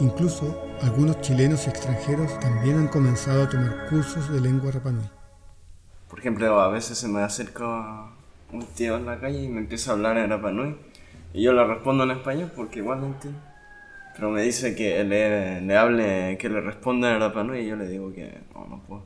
[0.00, 5.08] Incluso algunos chilenos y extranjeros también han comenzado a tomar cursos de lengua rapanui.
[6.10, 8.10] Por ejemplo, a veces se me acerca
[8.52, 10.76] un tío en la calle y me empieza a hablar en rapanui
[11.32, 13.40] y yo le respondo en español porque igual no entiendo.
[14.14, 17.88] Pero me dice que le, le hable, que le responda en rapanui y yo le
[17.88, 19.02] digo que no, no puedo.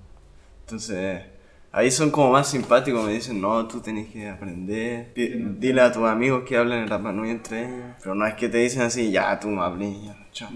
[0.62, 1.22] Entonces,
[1.70, 6.02] ahí son como más simpáticos, me dicen, no, tú tienes que aprender, dile a tus
[6.02, 7.94] amigos que hablen en rapanui entre ellos.
[8.02, 10.50] Pero no es que te dicen así, ya, tú me hables, ya, chao.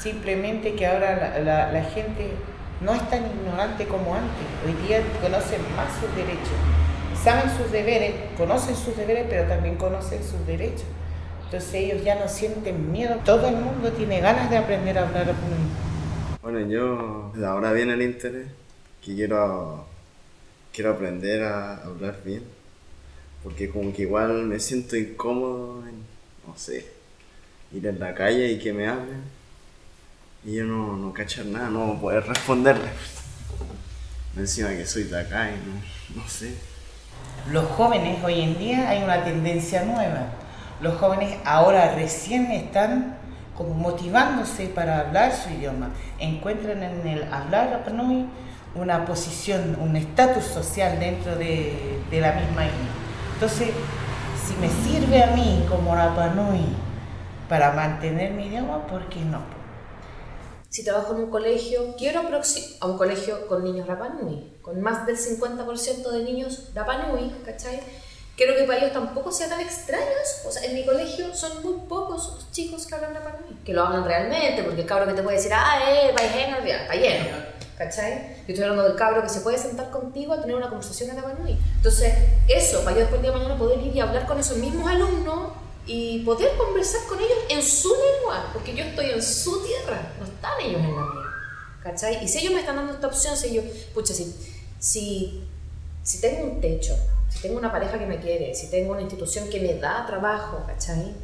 [0.00, 2.30] Simplemente que ahora la, la, gente
[2.80, 4.46] no es tan ignorante como antes.
[4.64, 6.52] Hoy día conocen más sus derechos,
[7.22, 10.84] saben sus deberes, conocen sus deberes, pero también conocen sus derechos.
[11.44, 13.16] Entonces ellos ya no sienten miedo.
[13.24, 15.34] Todo el mundo tiene ganas de aprender a hablar
[16.42, 18.48] Bueno, yo ahora viene el interés,
[19.02, 19.86] que quiero,
[20.74, 22.42] quiero aprender a hablar bien,
[23.42, 25.94] porque como que igual me siento incómodo, en,
[26.46, 26.86] no sé,
[27.72, 29.35] ir en la calle y que me hablen
[30.46, 32.88] y yo no, no cachar nada, no poder responderle.
[34.36, 36.56] Encima que soy de no, no sé.
[37.50, 40.28] Los jóvenes hoy en día hay una tendencia nueva.
[40.80, 43.16] Los jóvenes ahora recién están
[43.56, 45.90] como motivándose para hablar su idioma.
[46.20, 48.26] Encuentran en el hablar Rapanui
[48.76, 52.76] una posición, un estatus social dentro de, de, la misma isla.
[53.34, 53.70] Entonces,
[54.46, 56.66] si me sirve a mí como Rapanui
[57.48, 59.55] para mantener mi idioma, ¿por qué no?
[60.68, 65.16] Si trabajo en un colegio, quiero a un colegio con niños Rapanui, con más del
[65.16, 67.80] 50% de niños Rapanui, ¿cachai?
[68.36, 70.42] Quiero que para ellos tampoco sean tan extraños.
[70.46, 73.82] O sea, en mi colegio son muy pocos los chicos que hablan Rapanui, que lo
[73.82, 77.28] hablan realmente, porque el cabro que te puede decir, ah, eh, va está lleno,
[77.78, 78.36] ¿cachai?
[78.46, 81.16] Yo estoy hablando del cabro que se puede sentar contigo a tener una conversación en
[81.16, 81.58] Rapanui.
[81.76, 82.12] Entonces,
[82.46, 85.52] eso, para yo después de mañana poder ir y hablar con esos mismos alumnos
[85.86, 90.60] y poder conversar con ellos en su lengua, porque yo estoy en su tierra, están
[90.60, 91.24] ellos en la mía.
[91.82, 92.24] ¿Cachai?
[92.24, 93.62] Y si ellos me están dando esta opción, si yo,
[93.94, 94.34] pucha, si,
[94.78, 95.44] si,
[96.02, 96.96] si tengo un techo,
[97.28, 100.64] si tengo una pareja que me quiere, si tengo una institución que me da trabajo,
[100.66, 101.14] ¿cachai?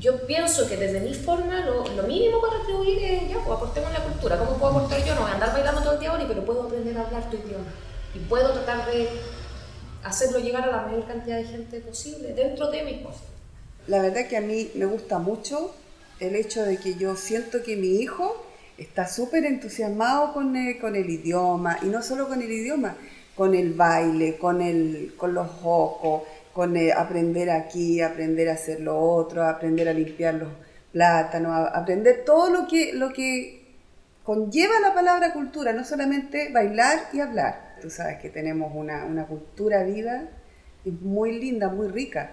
[0.00, 3.92] Yo pienso que desde mi forma lo, lo mínimo para retribuir es, ya, pues aportemos
[3.92, 4.38] la cultura.
[4.38, 5.14] ¿Cómo puedo aportar yo?
[5.14, 7.36] No voy a andar bailando todo el día ahora, pero puedo aprender a hablar tu
[7.36, 7.72] idioma.
[8.14, 9.08] Y puedo tratar de
[10.04, 13.22] hacerlo llegar a la mayor cantidad de gente posible dentro de mis cosas
[13.88, 15.74] la verdad que a mí me gusta mucho
[16.20, 18.44] el hecho de que yo siento que mi hijo
[18.76, 22.96] está súper entusiasmado con el, con el idioma, y no solo con el idioma,
[23.34, 28.98] con el baile, con, el, con los ojos, con aprender aquí, aprender a hacer lo
[28.98, 30.48] otro, aprender a limpiar los
[30.92, 33.64] plátanos, aprender todo lo que, lo que
[34.24, 37.76] conlleva la palabra cultura, no solamente bailar y hablar.
[37.80, 40.22] Tú sabes que tenemos una, una cultura viva
[40.84, 42.32] muy linda, muy rica.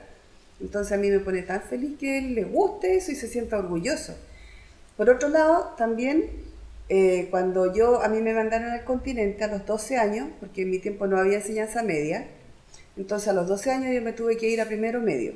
[0.62, 3.58] Entonces a mí me pone tan feliz que él le guste eso y se sienta
[3.58, 4.16] orgulloso.
[4.98, 6.30] Por otro lado, también
[6.88, 10.70] eh, cuando yo, a mí me mandaron al continente a los 12 años, porque en
[10.70, 12.28] mi tiempo no había enseñanza media,
[12.96, 15.34] entonces a los 12 años yo me tuve que ir a primero medio.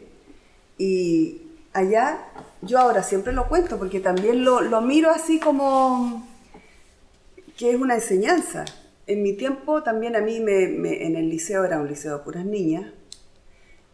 [0.78, 1.42] Y
[1.74, 2.20] allá,
[2.62, 6.26] yo ahora siempre lo cuento, porque también lo, lo miro así como
[7.58, 8.64] que es una enseñanza.
[9.08, 12.46] En mi tiempo también a mí me, en el liceo era un liceo de puras
[12.46, 12.94] niñas.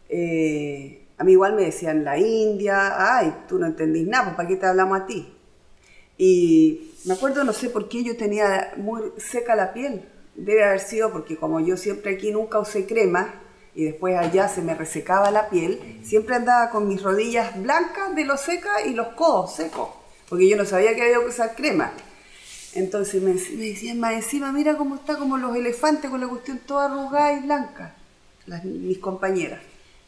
[0.09, 4.49] Eh, a mí igual me decían la India, ay, tú no entendís nada, pues ¿para
[4.49, 5.33] qué te hablamos a ti?
[6.17, 10.03] Y me acuerdo, no sé por qué yo tenía muy seca la piel.
[10.35, 13.41] Debe haber sido porque como yo siempre aquí nunca usé crema
[13.73, 18.25] y después allá se me resecaba la piel, siempre andaba con mis rodillas blancas de
[18.25, 19.89] lo seca y los codos secos,
[20.29, 21.91] porque yo no sabía que había que usar crema.
[22.73, 26.85] Entonces me, decían más encima, mira cómo está como los elefantes con la cuestión toda
[26.85, 27.95] arrugada y blanca,
[28.63, 29.61] mis compañeras.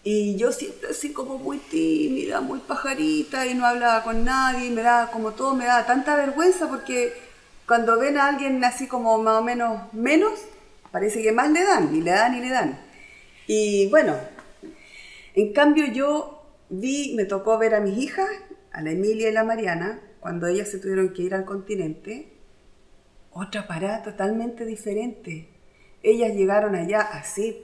[0.10, 4.82] Y yo siempre así como muy tímida, muy pajarita y no hablaba con nadie me
[4.82, 7.12] daba como todo, me daba tanta vergüenza porque
[7.68, 10.32] cuando ven a alguien así como más o menos menos,
[10.94, 12.80] parece que más le dan, y le dan y le dan.
[13.48, 14.16] Y bueno,
[15.36, 18.30] en cambio yo vi, me tocó ver a mis hijas,
[18.72, 22.32] a la Emilia y la Mariana, cuando ellas se tuvieron que ir al continente.
[23.32, 25.50] otra parada totalmente diferente.
[26.02, 27.62] Ellas llegaron allá así,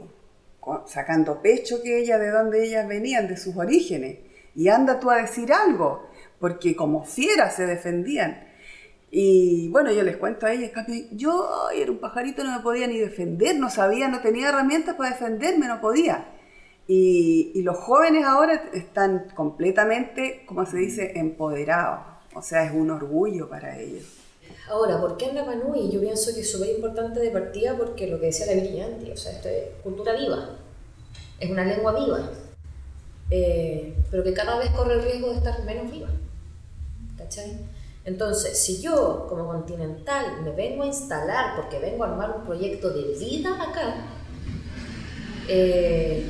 [0.86, 4.17] sacando pecho que ellas, de donde ellas venían, de sus orígenes.
[4.56, 6.08] Y anda tú a decir algo,
[6.39, 8.47] porque como fieras se defendían.
[9.12, 10.71] Y bueno, yo les cuento a ellas,
[11.12, 15.12] yo era un pajarito, no me podía ni defender, no sabía, no tenía herramientas para
[15.12, 16.30] defenderme, no podía.
[16.88, 21.99] Y, y los jóvenes ahora están completamente, como se dice, empoderados.
[22.34, 24.23] O sea, es un orgullo para ellos.
[24.67, 25.91] Ahora, ¿por qué en Rapa Nui?
[25.91, 29.17] Yo pienso que es súper importante de partida porque lo que decía la Virginia o
[29.17, 30.58] sea, esto es cultura viva,
[31.39, 32.32] es una lengua viva,
[33.30, 36.10] eh, pero que cada vez corre el riesgo de estar menos viva.
[37.17, 37.58] ¿Cachai?
[38.06, 42.89] Entonces, si yo como continental me vengo a instalar porque vengo a armar un proyecto
[42.89, 43.95] de vida acá,
[45.47, 46.26] eh,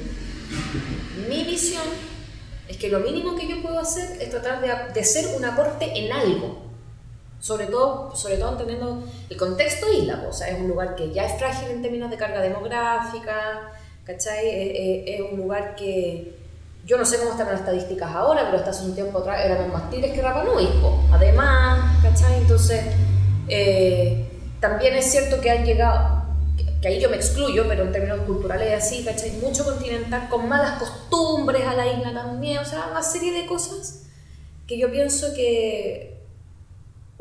[1.30, 1.84] mi visión
[2.68, 5.86] es que lo mínimo que yo puedo hacer es tratar de, de ser un aporte
[5.96, 6.73] en algo.
[7.44, 11.26] Sobre todo, sobre todo entendiendo el contexto isla, o sea, es un lugar que ya
[11.26, 13.70] es frágil en términos de carga demográfica,
[14.06, 14.48] ¿cachai?
[14.48, 16.38] Es, es un lugar que
[16.86, 19.74] yo no sé cómo están las estadísticas ahora, pero hasta hace un tiempo atrás éramos
[19.74, 20.70] más tigres que Rapa Nui,
[21.12, 22.38] además, ¿cachai?
[22.38, 22.82] Entonces,
[23.50, 24.26] eh,
[24.62, 26.24] también es cierto que han llegado,
[26.82, 29.32] que ahí yo me excluyo, pero en términos culturales así, ¿cachai?
[29.42, 34.04] Mucho continental con malas costumbres a la isla también, o sea, una serie de cosas
[34.66, 36.13] que yo pienso que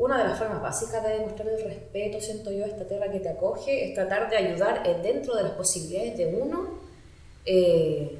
[0.03, 3.21] una de las formas básicas de demostrar el respeto, siento yo, a esta tierra que
[3.21, 6.77] te acoge, es tratar de ayudar dentro de las posibilidades de uno
[7.45, 8.19] eh,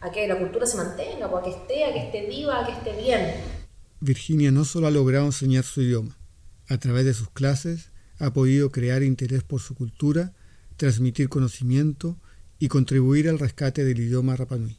[0.00, 2.72] a que la cultura se mantenga, a que esté, a que esté viva, a que
[2.72, 3.34] esté bien.
[4.00, 6.18] Virginia no solo ha logrado enseñar su idioma,
[6.68, 10.32] a través de sus clases ha podido crear interés por su cultura,
[10.76, 12.16] transmitir conocimiento
[12.58, 14.78] y contribuir al rescate del idioma Rapanui.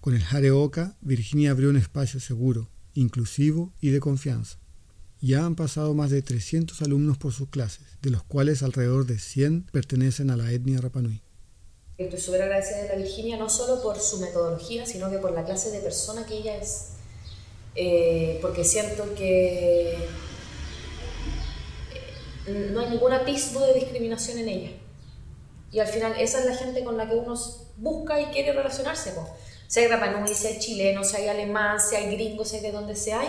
[0.00, 4.58] Con el Jareoka, Virginia abrió un espacio seguro, inclusivo y de confianza.
[5.20, 9.18] Ya han pasado más de 300 alumnos por sus clases, de los cuales alrededor de
[9.18, 11.22] 100 pertenecen a la etnia Rapanui.
[11.96, 15.44] Estoy súper agradecida de la Virginia, no solo por su metodología, sino que por la
[15.44, 16.90] clase de persona que ella es.
[17.74, 19.98] Eh, porque siento que
[22.72, 24.70] no hay ningún atisbo de discriminación en ella.
[25.72, 27.34] Y al final esa es la gente con la que uno
[27.76, 29.12] busca y quiere relacionarse.
[29.12, 29.26] Pues.
[29.66, 33.28] Si hay Rapanui, si chileno, si alemán, si hay gringo, si de donde se hay.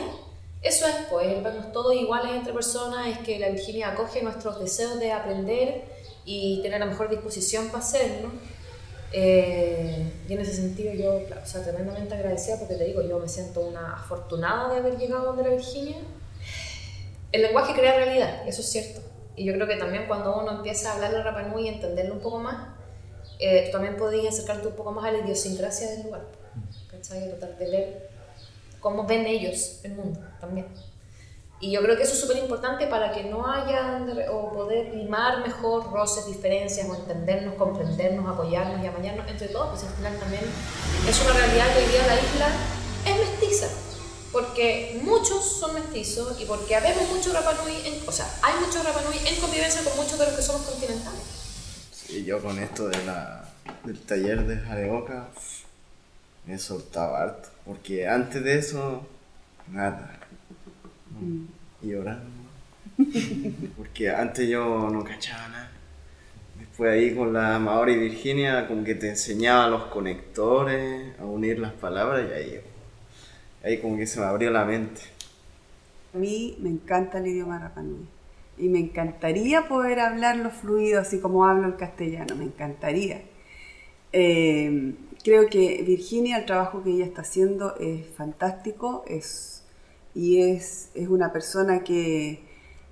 [0.62, 4.60] Eso es, pues, el vernos todos iguales entre personas, es que la Virginia acoge nuestros
[4.60, 5.84] deseos de aprender
[6.26, 8.30] y tener la mejor disposición para hacerlo.
[9.12, 13.28] Eh, y en ese sentido yo, o sea, tremendamente agradecida porque te digo, yo me
[13.28, 15.98] siento una afortunada de haber llegado donde la Virginia.
[17.32, 19.02] El lenguaje crea realidad, eso es cierto.
[19.36, 22.16] Y yo creo que también cuando uno empieza a hablar el Rapa Nui y entenderlo
[22.16, 22.68] un poco más,
[23.40, 26.26] eh, también podías acercarte un poco más a la idiosincrasia del lugar.
[26.92, 27.30] ¿Cachai?
[27.30, 28.09] Tratar de ver
[28.80, 30.68] cómo ven ellos el mundo también.
[31.62, 35.46] Y yo creo que eso es súper importante para que no haya o poder limar
[35.46, 40.44] mejor roces, diferencias, o entendernos, comprendernos, apoyarnos y amañarnos entre todos, pues al final también
[41.08, 42.50] es una realidad que hoy día la isla
[43.06, 43.68] es mestiza
[44.32, 49.40] porque muchos son mestizos y porque habemos mucho Rapanui, o sea, hay mucho Rapanui en
[49.42, 51.22] convivencia con muchos de los que somos continentales.
[51.92, 53.50] Sí, yo con esto de la,
[53.84, 55.30] del taller de Jareoca
[56.46, 59.06] me he soltado harto, porque antes de eso,
[59.72, 60.20] nada.
[61.22, 61.44] Mm.
[61.84, 62.26] Y llorando.
[63.78, 65.72] porque antes yo no cachaba nada.
[66.58, 71.74] Después ahí con la Maori Virginia, como que te enseñaba los conectores, a unir las
[71.74, 72.62] palabras y ahí
[73.64, 75.02] ahí como que se me abrió la mente.
[76.16, 78.08] A mí me encanta el idioma rapanui
[78.58, 83.22] y me encantaría poder hablarlo fluido así como hablo el castellano, me encantaría.
[84.12, 89.64] Eh, creo que Virginia, el trabajo que ella está haciendo es fantástico es,
[90.14, 92.44] y es, es una persona que,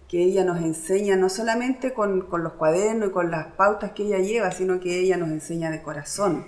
[0.08, 4.04] que, ella nos enseña no solamente con, con los cuadernos y con las pautas que
[4.04, 6.46] ella lleva, sino que ella nos enseña de corazón.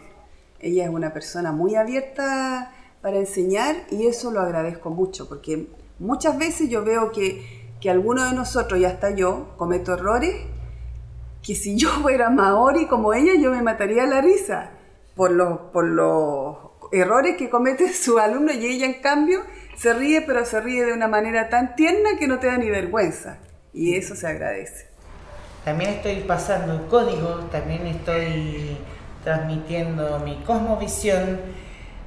[0.59, 5.67] Ella es una persona muy abierta para enseñar y eso lo agradezco mucho porque
[5.99, 10.35] muchas veces yo veo que, que alguno de nosotros, y hasta yo, cometo errores
[11.41, 14.71] que si yo fuera maori como ella yo me mataría la risa
[15.19, 16.55] por los, por los
[16.93, 19.41] errores que comete su alumno y ella en cambio
[19.75, 22.69] se ríe pero se ríe de una manera tan tierna que no te da ni
[22.69, 23.39] vergüenza
[23.73, 24.87] y eso se agradece.
[25.65, 28.77] También estoy pasando códigos, también estoy
[29.25, 31.37] transmitiendo mi cosmovisión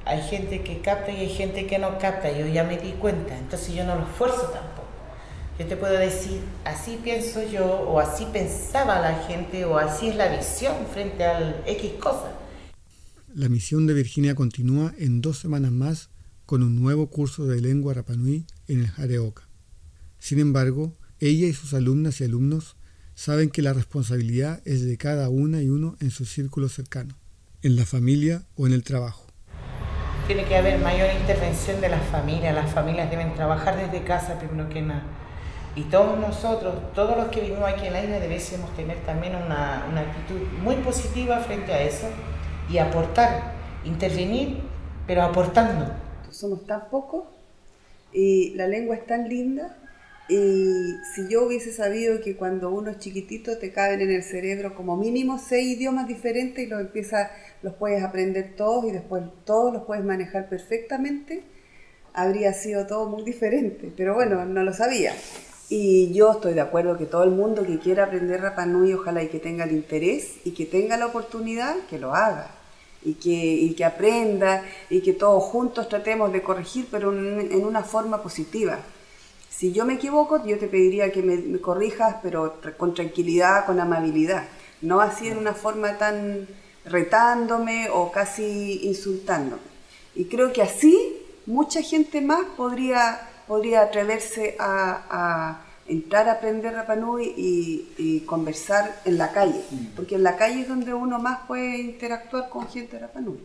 [0.05, 3.37] hay gente que capta y hay gente que no capta, yo ya me di cuenta,
[3.37, 4.87] entonces yo no lo esfuerzo tampoco.
[5.59, 10.15] Yo te puedo decir, así pienso yo, o así pensaba la gente, o así es
[10.15, 12.42] la visión frente al X cosa.
[13.35, 16.11] La misión de Virginia continúa en dos semanas más
[16.45, 19.49] con un nuevo curso de lengua rapanui en el Jareoka.
[20.19, 22.75] Sin embargo, Ella y sus alumnas y alumnos
[23.15, 27.17] saben que la responsabilidad es de cada una y uno en su círculo cercano,
[27.63, 29.25] en la familia o en el trabajo.
[30.27, 34.69] Tiene que haber mayor intervención de las familias, las familias deben trabajar desde casa primero
[34.69, 35.05] que nada.
[35.75, 39.87] Y todos nosotros, todos los que vivimos aquí en la isla, debemos tener también una,
[39.89, 42.07] una actitud muy positiva frente a eso
[42.69, 43.53] y aportar,
[43.85, 44.59] intervenir,
[45.07, 45.93] pero aportando.
[46.29, 47.25] Somos tan pocos
[48.11, 49.77] y la lengua es tan linda
[50.29, 54.73] y si yo hubiese sabido que cuando uno es chiquitito te caben en el cerebro
[54.73, 57.29] como mínimo seis idiomas diferentes y los empiezas,
[57.61, 61.43] los puedes aprender todos y después todos los puedes manejar perfectamente,
[62.13, 63.91] habría sido todo muy diferente.
[63.95, 65.11] Pero bueno, no lo sabía.
[65.69, 69.23] Y yo estoy de acuerdo que todo el mundo que quiera aprender Rapa Nui, ojalá
[69.23, 72.51] y que tenga el interés y que tenga la oportunidad, que lo haga.
[73.05, 77.83] Y que, y que aprenda y que todos juntos tratemos de corregir, pero en una
[77.83, 78.79] forma positiva
[79.55, 84.45] si yo me equivoco, yo te pediría que me, corrijas, pero con tranquilidad, con amabilidad,
[84.81, 86.47] no así en una forma tan
[86.85, 89.61] retándome o casi insultándome.
[90.15, 93.21] Y creo que así mucha gente más podría,
[93.53, 99.95] podría atreverse a, entrar a aprender Rapanui y, y, conversar en la calle, mm.
[99.95, 103.37] porque en la calle es donde uno más puede interactuar con gente de Rapanui.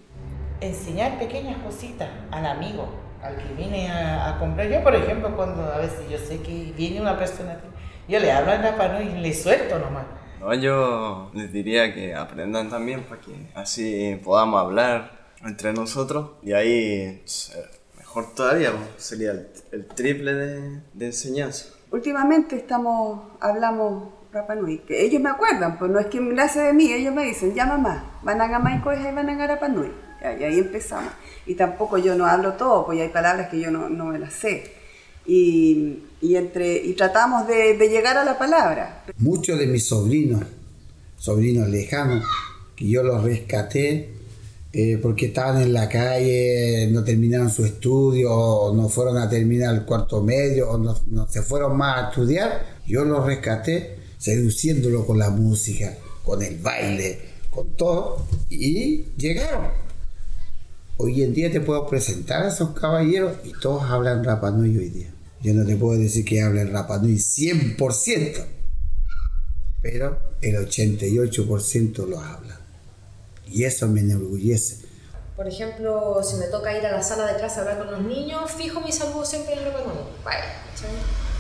[0.63, 2.89] Enseñar pequeñas cositas al amigo,
[3.23, 4.67] al que viene a, comprar.
[4.69, 7.61] Yo, por ejemplo, cuando a veces yo sé que viene una persona,
[8.09, 10.07] yo le hablo en Rapa y le suelto nomás.
[10.41, 15.11] No, yo les diría que aprendan también para que así podamos hablar
[15.45, 17.23] entre nosotros y ahí
[18.09, 19.33] mejor todavía pues, sería
[19.71, 21.67] el, triple de, de, enseñanza.
[21.91, 26.61] Últimamente estamos, hablamos Rapa Nui, que ellos me acuerdan, pues no es que me hace
[26.61, 29.91] de mí, ellos me dicen, ya mamá, van a Gamaico y van a Rapa Nui.
[30.21, 31.13] Y ahí empezamos
[31.47, 34.33] y tampoco yo no hablo todo, pues hay palabras que yo no, no me las
[34.33, 34.73] sé.
[35.27, 39.05] Y, y, entre, y tratamos de, de, llegar a la palabra.
[39.19, 40.43] Muchos de mis sobrinos,
[41.19, 42.25] sobrinos lejanos,
[42.75, 44.18] que yo los rescaté
[44.73, 49.75] eh, porque estaban en la calle, no terminaron su estudio, o no fueron a terminar
[49.75, 55.19] el cuarto medio, o no, se fueron más a estudiar, yo los rescaté seduciéndolo con
[55.19, 57.19] la música, con el baile,
[57.51, 59.89] con todo, y llegaron
[61.01, 65.07] Hoy en día te puedo presentar a esos caballeros y todos hablan Rapanui hoy día.
[65.41, 68.45] Yo no te puedo decir que hablen Rapanui 100%,
[69.81, 72.58] pero el 88% lo hablan.
[73.51, 74.87] Y eso me enorgullece.
[75.37, 78.01] Por ejemplo, si me toca ir a la sala de clase a hablar con los
[78.01, 80.03] niños, fijo mi saludo siempre en Rapanui.
[80.25, 80.45] Vaya,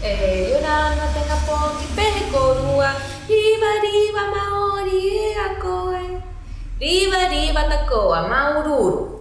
[0.03, 2.95] eh, Yorana tenga ponti pecorua,
[3.27, 6.23] riba riba maori eacoe,
[6.79, 9.19] riba riba tacoa maururu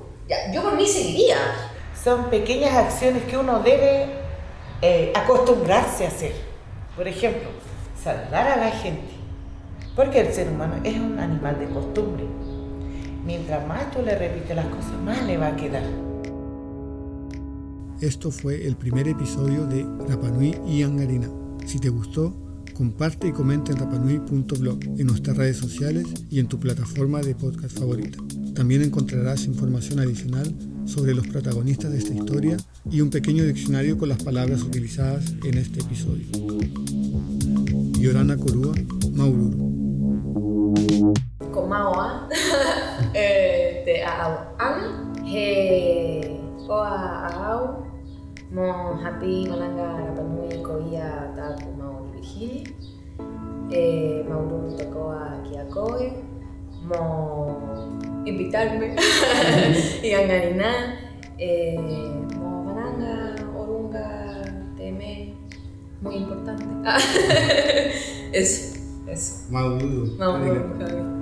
[0.53, 1.37] yo por mí seguiría.
[2.03, 4.07] Son pequeñas acciones que uno debe
[4.81, 6.33] eh, acostumbrarse a hacer.
[6.95, 7.49] Por ejemplo,
[8.01, 9.15] saludar a la gente.
[9.95, 12.25] Porque el ser humano es un animal de costumbre.
[13.27, 15.83] Mientras más tú le repites las cosas, más le va a quedar.
[17.99, 21.29] Esto fue el primer episodio de Rapanui y Angarina.
[21.65, 22.33] Si te gustó,
[22.73, 27.77] comparte y comenta en rapanui.blog, en nuestras redes sociales y en tu plataforma de podcast
[27.77, 28.17] favorita.
[28.55, 30.55] También encontrarás información adicional
[30.85, 32.55] sobre los protagonistas de esta historia
[32.89, 36.27] y un pequeño diccionario con las palabras utilizadas en este episodio.
[37.99, 38.73] Yorana Corúa,
[39.11, 39.66] Maururu.
[43.17, 46.39] Eh, te an, he,
[46.69, 47.81] oa aau,
[48.53, 52.61] mo happy malanga rapanui koia taku mauri virgini,
[53.73, 56.13] eh, Maururu tokoa kiakoe,
[56.85, 57.01] mo
[58.25, 58.93] invitarme.
[60.03, 60.21] Y a
[61.39, 61.77] eh,
[62.37, 64.05] Maranga, Orunga,
[64.77, 65.33] Teme,
[66.01, 66.65] muy importante.
[68.33, 69.51] eso, eso.
[69.51, 70.05] Mauduro.
[70.17, 71.16] Mauduro,